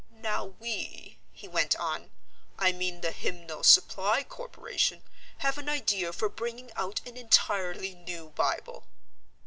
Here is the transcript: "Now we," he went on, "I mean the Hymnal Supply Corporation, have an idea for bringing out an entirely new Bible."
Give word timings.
"Now 0.09 0.45
we," 0.59 1.19
he 1.31 1.47
went 1.47 1.75
on, 1.75 2.09
"I 2.57 2.71
mean 2.71 3.01
the 3.01 3.11
Hymnal 3.11 3.61
Supply 3.61 4.23
Corporation, 4.23 5.03
have 5.37 5.59
an 5.59 5.69
idea 5.69 6.11
for 6.11 6.27
bringing 6.27 6.73
out 6.73 7.05
an 7.07 7.17
entirely 7.17 7.93
new 7.93 8.31
Bible." 8.31 8.87